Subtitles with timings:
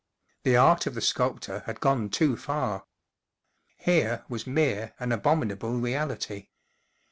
[0.41, 2.87] The art of the sculptor had gone too far;
[3.77, 6.47] here was mere and abominable reality.